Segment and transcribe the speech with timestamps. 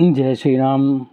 [0.00, 1.06] जय श्री राम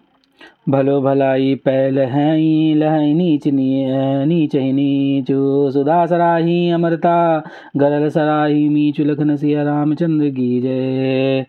[0.70, 3.86] भलो भलाई पहल हैं लहई नीच नी
[4.26, 7.44] नीच नीचु। सुधा सराही अमरता,
[7.78, 11.46] गरल सराही मीचु लखन सिया रामचंद्र की जय।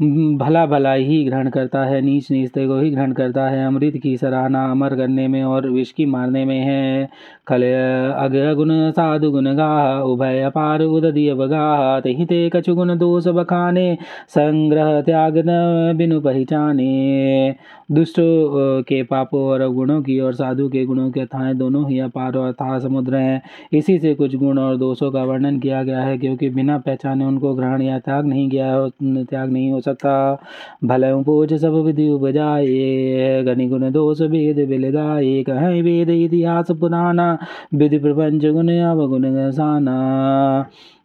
[0.00, 4.16] भला भला ही ग्रहण करता है नीच नीचते को ही ग्रहण करता है, अमृत की
[4.16, 7.08] सराहना अमर करने में और विष की मारने में है।
[7.48, 13.96] खल अग गुण साधु गुण गा, उभय अपार उदय बगा ते कछु गुण दोष बखाने,
[14.28, 17.54] संग्रह त्याग न बिनु पहचाने।
[17.92, 18.14] दुष्ट
[18.88, 22.48] के पापों और गुणों की और साधु के गुणों के अथाए दोनों ही अपार और
[22.48, 23.40] अथाह समुद्र हैं।
[23.72, 27.54] इसी से कुछ गुण और दोषों का वर्णन किया गया है, क्योंकि बिना पहचाने उनको
[27.54, 30.16] ग्रहण या त्याग नहीं किया त्याग नहीं हो सकता
[30.84, 37.28] भले पूज सब विधि उपजाए गणि गुण दोष वेद बिल गाये कहें वेद इतिहास पुराना,
[37.74, 39.96] विधि प्रपंच गुण अवगुण साना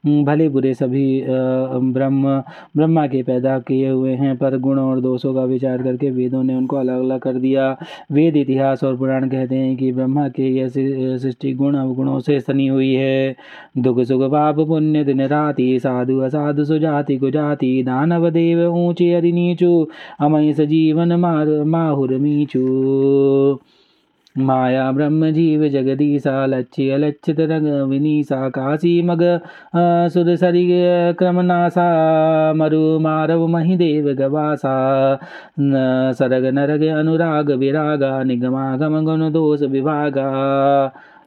[0.04, 2.38] भले बुरे सभी ब्रह्म,
[2.78, 6.56] ब्रह्मा के पैदा किए हुए हैं, पर गुण और दोषों का विचार करके वेदों ने
[6.56, 7.70] उनको अलग अलग कर दिया।
[8.12, 12.68] वेद इतिहास और पुराण कहते हैं कि ब्रह्मा के यह सृष्टि गुण अवगुणों से सनी
[12.68, 13.36] हुई है।
[13.78, 19.88] दुख, सुख, पाप, पुण्य, दिन, राति साधु, असाधु, सुजाति, कुजाति, दानव, देव, ऊँचे अरि नीचू,
[20.20, 23.60] अमय, सजीवन, मार, माहुर, मीचू।
[24.38, 29.40] माया ब्रह्मजीव जगदीषा लच्छ्यलच्छितरङ्गविनीशा काशी मग
[30.14, 30.68] सुदसरि
[31.20, 35.20] क्रमनासा मरुमारव महिदेव गवासा।
[36.18, 40.28] सरग अनुराग विरागा निगमागमगुणदोषविभागा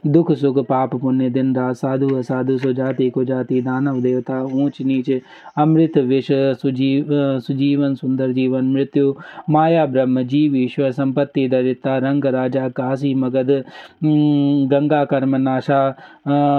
[0.07, 5.21] दुख, सुख, पाप, पुण्य, दिन, रात, साधु, असाधु, सुजाति, कुजाति, दानव, देवता, ऊंच, नीचे,
[5.57, 7.07] अमृत, विष, सुजीव,
[7.41, 9.15] सुजीवन, सुंदर जीवन, मृत्यु,
[9.51, 13.51] माया, ब्रह्म, जीव, ईश्वर, संपत्ति, दरिद्रता, रंग, राजा, काशी, मगध
[14.71, 15.81] गंगा, कर्म, नाशा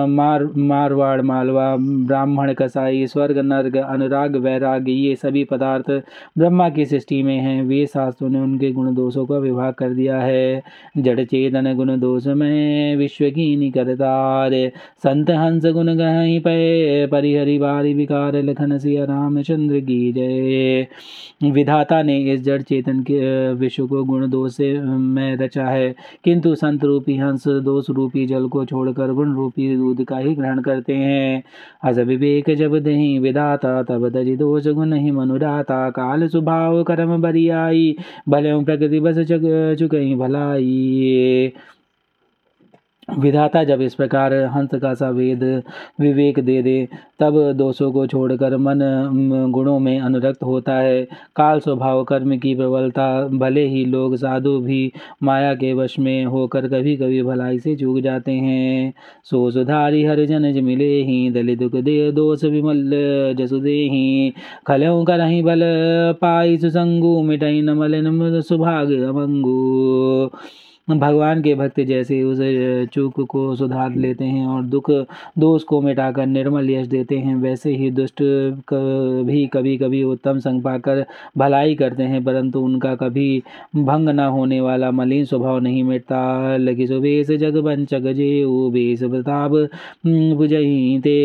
[0.06, 5.92] मार, मारवाड़, मालवा, ब्राह्मण, कसाई, स्वर्ग, नर्ग, अनुराग, वैराग, ये सभी पदार्थ
[6.38, 10.20] ब्रह्मा की सृष्टि में हैं। वे शास्त्रों ने उनके गुण दोषों का विभाग कर दिया
[10.20, 10.62] है।
[10.98, 14.52] जड़ चेतन गुण दोष में विश्व कीनी करतार।
[15.04, 20.88] संत हंस गुण गही पे, परिहरि बारी विकार लखन सिया रामचंद्र की जय।
[21.52, 23.20] विधाता ने इस जड़ चेतन के
[23.54, 28.48] विश्व को गुण दोष से में रचा है। किंतु संत रूपी हंस दोष रूपी जल
[28.48, 31.44] को छोड़कर गुण रूपी दूध का ही ग्रहण करते हैं।
[31.84, 37.96] अज विवेक जब दही विधाता तब तजि दोष गुण ही मनुराता। काल स्वभाव कर्म बरियाई,
[38.30, 41.52] भले प्रकृति बस चुक भलाई।
[43.10, 45.44] विधाता जब इस प्रकार हंस का सा वेद
[46.00, 46.88] विवेक दे दे,
[47.20, 48.80] तब दोषों को छोड़कर मन
[49.52, 51.04] गुणों में अनुरक्त होता है।
[51.36, 54.92] काल स्वभाव कर्म की प्रबलता, भले ही लोग साधु भी
[55.24, 60.26] माया के वश में होकर कभी कभी भलाई से चूक जाते हैं। सो सुधारी हर
[60.26, 62.92] जन मिले ही, दलित दुख दे दोष विमल,
[63.40, 64.34] जसु दे ही।
[64.68, 65.62] खलों कर ही बल
[66.22, 70.32] पाई सुसंगू, मिटई नमल सुभाग अमंगू।
[70.88, 72.38] भगवान के भक्त जैसे उस
[72.94, 74.90] चूक को सुधार लेते हैं और दुख,
[75.40, 78.22] दोष को मिटाकर निर्मल यश देते हैं, वैसे ही दुष्ट
[79.26, 81.04] भी कभी कभी उत्तम संग पाकर
[81.38, 83.42] भलाई करते हैं, परंतु उनका कभी
[83.76, 88.32] भंग न होने वाला मलिन स्वभाव नहीं मिटता। लगी सुबेश जग पंचक जे
[88.72, 89.52] बेस प्रताप
[90.38, 91.18] बुझही ते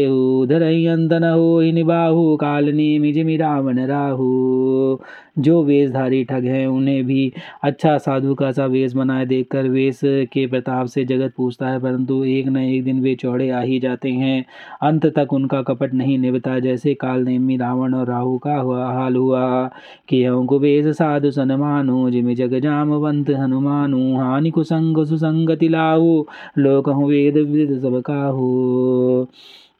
[0.48, 4.96] धर अंतन हो निबाहु काल ने मिजमि रावण राहु।
[5.38, 7.32] जो वेशधारी ठग हैं, उन्हें भी
[7.64, 10.00] अच्छा साधु का सा वेश बनाए देखकर वेश
[10.32, 13.78] के प्रताप से जगत पूछता है, परंतु एक न एक दिन वे चौड़े आ ही
[13.80, 14.44] जाते हैं।
[14.82, 19.16] अंत तक उनका कपट नहीं निभता, जैसे काल नेमी रावण और राहु का हुआ, हाल
[19.16, 19.70] हुआ
[20.08, 20.24] कि
[20.60, 26.24] वेश साधु सनमानु जिमि जग जामवंत हनुमानु, हानि कुसंग सुसंगति लाहु
[26.58, 28.02] लोक वेद विद सब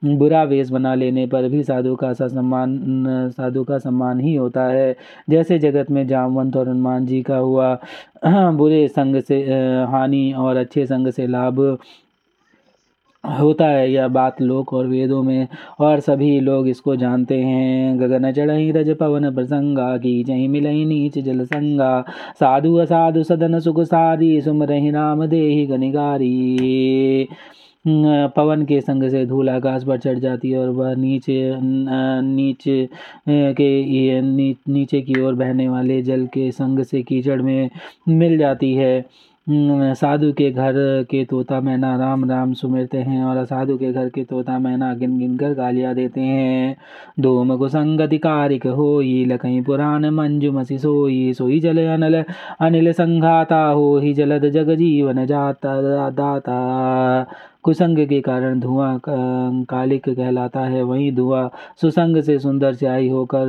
[0.05, 2.81] बुरा वेश बना लेने पर भी साधु का सा सम्मान,
[3.31, 4.97] साधु का सम्मान ही होता है।
[5.31, 7.75] जैसे जगत में जामवंत और हनुमान जी का हुआ,
[8.27, 9.43] बुरे संग से
[9.91, 11.79] हानि और अच्छे संग से लाभ
[13.25, 18.33] होता है। यह बात लोक और वेदों में और सभी लोग इसको जानते हैं। गगन
[18.33, 22.05] चढ़ई रज पवन प्रसंगा, की जही मिलई नीच जल संगा।
[22.41, 27.29] साधु असाधु सदन सुख सारी, सुमरही राम देही गनिगारी
[27.85, 32.89] पवन के संग से धूल आकाश पर चढ़ जाती है और वह नीचे नीचे
[33.29, 37.71] के नीचे की ओर बहने वाले जल के संग से कीचड़ में
[38.09, 39.05] मिल जाती है।
[39.47, 40.73] साधु के घर
[41.11, 45.19] के तोता मैना राम राम सुमिरते हैं और साधु के घर के तोता मैना गिन
[45.19, 46.77] गिन कर गालियाँ देते हैं।
[47.21, 52.23] धूम कुसंगति कारिक होई, लखई पुराण मंजु मसी सोई सोई जल अनल,
[52.61, 57.27] अनिल संघाता हो ही जलद जग जीवन जाता, दाता।
[57.65, 61.49] कुसंग के कारण धुआँ कालिक कहलाता है। वहीं धुआँ
[61.81, 63.47] सुसंग से सुंदर स्याही होकर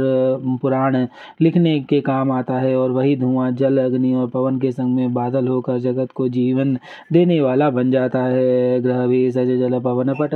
[0.62, 0.96] पुराण
[1.42, 5.13] लिखने के काम आता है और वही धुआँ जल, अग्नि और पवन के संग में
[5.13, 6.78] बादल होकर जगत को जीवन
[7.13, 10.31] देने वाला बन जाता है। ग्रह भी सज जल पवन पट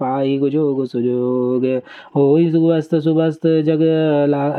[0.00, 1.66] पाई गुजोग सुजोग।
[2.16, 3.82] हो सुबस्त सुबस्त जग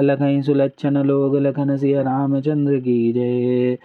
[0.01, 3.77] लखई सुलक्षण लोग, लखन सिया रामचंद्र की जय।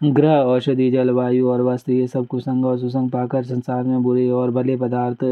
[0.00, 4.50] ग्रह, औषधि, जलवायु और वस्त्र ये सब कुसंग और सुसंग पाकर संसार में बुरे और
[4.50, 5.24] भले पदार्थ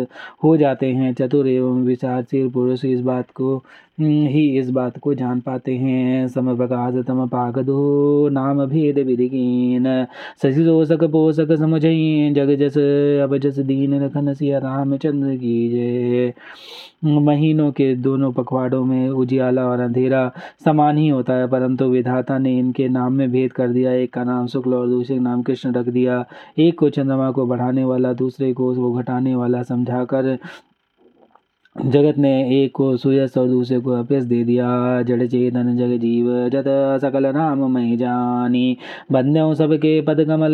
[0.45, 3.57] हो जाते हैं। चतुर एवं विचारशील पुरुष इस बात को
[3.99, 7.27] ही इस बात को जान पाते हैं। सम प्रकाश तम
[7.63, 9.87] दो नाम भेद विधिकीन
[10.43, 12.79] शशि दोषक पोषक समझ जग जस
[13.25, 16.33] अब जस दीन रखन सिया रामचंद्र की जय।
[17.05, 20.31] महीनों के दोनों पखवाड़ों में उजियाला और अंधेरा
[20.65, 24.25] समान ही होता है, परंतु विधाता ने इनके नाम में भेद कर दिया। एक का
[24.25, 26.25] नाम शुक्ल और दूसरे का नाम कृष्ण रख दिया।
[26.59, 30.37] एक को चंद्रमा को बढ़ाने वाला, दूसरे को वो घटाने वाला, समझाकर
[31.77, 34.67] जगत ने एक को सुयस और दूसरे को अपयस दे दिया।
[35.03, 36.65] जड़ चेतन, जग जीव, जत
[37.03, 38.77] सकल नाम मई जानी।
[39.13, 40.53] बंदों सबके पद कमल,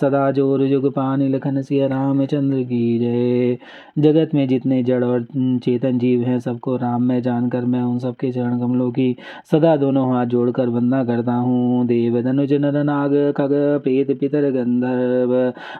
[0.00, 3.56] सदा ज़ोर जुग पानी। लखन सिया रामचंद्र की जय।
[4.02, 5.26] जगत में जितने जड़ और
[5.64, 9.16] चेतन जीव हैं, सबको राम में जानकर मैं उन सबके चरण कमलों की
[9.50, 13.54] सदा दोनों हाथ जोड़कर वंदना करता हूँ। देव धनुज, नर नाग, खग,
[13.84, 15.34] प्रेत, पितर, गंधर्व।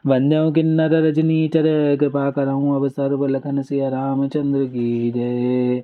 [0.07, 5.83] वंद्यों किन्नर रजनी चर कृपा करऊँ अब सर्व। लखन सिया रामचंद्र की जय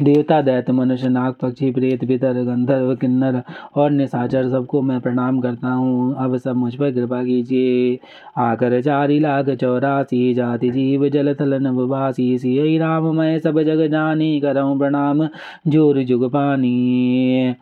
[0.00, 3.42] देवता, दैत्य, मनुष्य, नाग, पक्षी, प्रेत, पितर, गंधर्व, किन्नर
[3.76, 7.98] और निशाचर सबको मैं प्रणाम करता हूँ। अब सब मुझ पर कृपा कीजिए।
[8.38, 14.40] आकर चारी लाख चौरासी जाति जीव जल थल नववासी सिय राम, मैं सब जग जानी
[14.40, 15.28] करऊँ प्रणाम,
[15.68, 17.54] ज़ोर जुग पानी।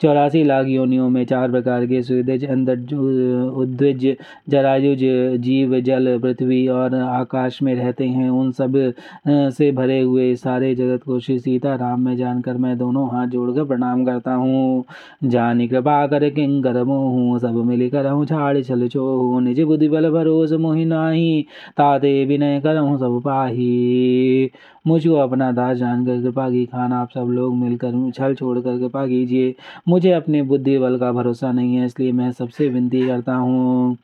[0.00, 4.06] चौरासी लाख योनियों में चार प्रकार के सुदज अंदर उद्विज,
[4.48, 5.04] जरायुज,
[5.42, 11.18] जीव, जल, पृथ्वी और आकाश में रहते हैं। उन सबसे भरे हुए सारे जगत को
[11.20, 14.84] श्री सीता राम में जानकर मैं दोनों हाथ जोड़कर प्रणाम करता हूँ।
[15.24, 19.88] जानी कृपा कर किंग कर हूँ, सब मिली कर हूँ छाड़ छल छो निज बुद्धि
[19.88, 21.42] बल भरोस मोहि नाही,
[21.76, 24.50] ताते विनय करहूँ सब पाही।
[24.86, 29.54] मुझको अपना दास जानकर कृपा की खान आप सब लोग मिलकर छल छोड़कर कृपा कीजिए।
[29.86, 33.96] मुझे अपने बुद्धि बल का भरोसा नहीं है इसलिए मैं सबसे विनती करता हूँ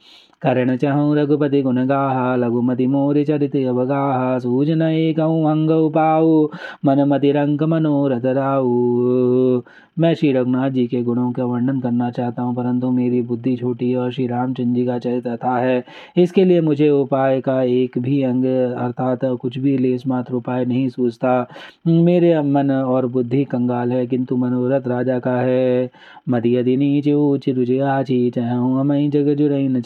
[0.43, 6.49] करण चहु रघुपति गुण गाहा लघुमति मोर चरित अवगाहा सूजन एक अंग पाऊ
[6.85, 9.63] मन मति रंग मनोरथ राऊ
[9.99, 13.95] मैं श्री रघुनाथ जी के गुणों का वर्णन करना चाहता हूँ, परंतु मेरी बुद्धि छोटी
[13.95, 15.83] और श्री रामचंद्र जी का चरित्र था है।
[16.17, 20.89] इसके लिए मुझे उपाय का एक भी अंग, अर्थात कुछ भी लेस मात्र उपाय नहीं
[20.89, 21.47] सूझता।
[21.89, 25.91] मेरे मन और बुद्धि कंगाल है, किंतु मनोरथ राजा का है।
[26.29, 29.81] मति यदि नीच ऊच रुचि आची चहूँ अमई जग जुरई न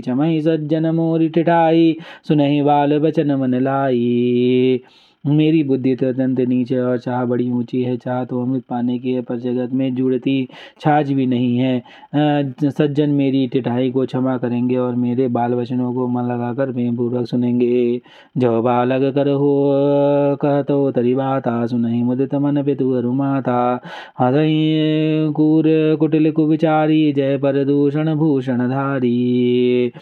[0.00, 1.96] चमई सज्जन मोरी टिठाई
[2.28, 4.80] सुनहि बाल बचन मन लाई
[5.24, 9.12] मेरी बुद्धि तो अत्यंत नीचे और चाह बड़ी ऊँची है। चाह तो अमृत पाने की
[9.12, 10.48] है पर जगत में जुड़ती
[10.80, 16.06] छाछ भी नहीं है। सज्जन मेरी टिठाई को क्षमा करेंगे और मेरे बाल वचनों को
[16.08, 18.00] मन लगाकर प्रेम पूर्वक सुनेंगे।
[18.38, 23.80] जो बालक कर हो, कह तो तरी बात, सुनही मुदित मन पे तू अरुमाता
[24.20, 25.64] हसई कूर
[26.00, 29.92] कुटिल कुविचारी, जय पर दूषण भूषण धारी।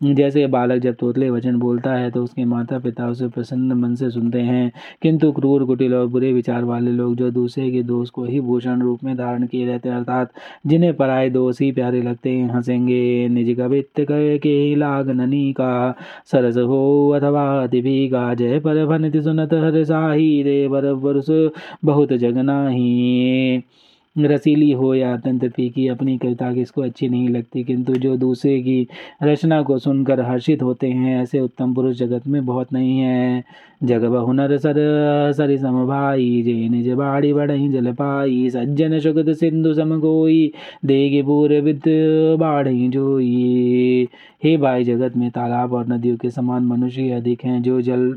[0.00, 4.10] जैसे बालक जब तोतले वचन बोलता है तो उसके माता पिता उसे प्रसन्न मन से
[4.10, 4.70] सुनते हैं।
[5.02, 8.82] किंतु क्रूर, कुटिल और बुरे विचार वाले लोग जो दूसरे के दोष को ही भूषण
[8.82, 10.32] रूप में धारण किए रहते हैं, अर्थात
[10.66, 15.94] जिन्हें पराए दोष ही प्यारे लगते हैं, हंसेंगे, निज कवित्त के लाग ननी का
[16.26, 17.66] सरस हो अथवा
[18.12, 20.92] का। जय पर भनति सुनत हर साही रे बर
[21.84, 23.62] बहुत जगना ही
[24.26, 28.86] रसीली हो या अत्यंत फीकी अपनी कविता किसको अच्छी नहीं लगती, किंतु जो दूसरे की
[29.22, 33.44] रचना को सुनकर हर्षित होते हैं, ऐसे उत्तम पुरुष जगत में बहुत नहीं है।
[33.84, 34.74] जग बहुनर सर,
[35.32, 40.52] सरि सम भाई, जे निज बाड़ी बढ़ई जल पाई, सज्जन सुगत सिंधु सम गोई
[40.84, 41.82] देगी पूरे विद
[42.38, 44.08] बाढ़ी जोई।
[44.44, 48.12] हे भाई जगत में तालाब और नदियों के समान मनुष्य अधिक हैं, जो जल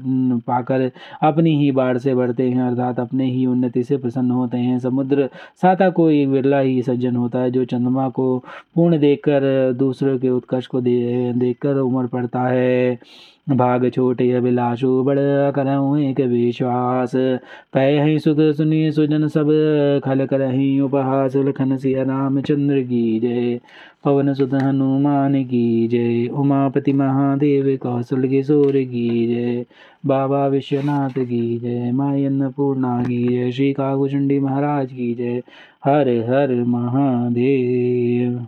[0.48, 0.90] पाकर
[1.24, 5.30] अपनी ही बाढ़ से बढ़ते हैं, अर्थात अपने ही उन्नति से प्रसन्न होते हैं। समुद्र
[5.62, 8.38] साता को एक बिरला ही सज्जन होता है, जो चंद्रमा को
[8.76, 13.00] पूर्ण देखकर, दूसरों के उत्कर्ष को देखकर उम्र पड़ता है।
[13.58, 15.20] भाग छोटे अभिलाषु, बड़
[15.52, 17.12] करऊँ एक विश्वास।
[17.74, 19.50] पै ही सुख सुनी सुजन सब,
[20.06, 23.60] खल करही उपहास। लखन सिया रामचंद्र की जय,
[24.06, 29.66] पवन सुत हनुमान की जय। उमापति महादेव कौशल किशोर की जय,
[30.06, 35.42] बाबा विश्वनाथ की जय। माई अन्नपूर्णा की जय, श्री काकुचंडी महाराज की जय।
[35.86, 38.46] हर हर महादेव।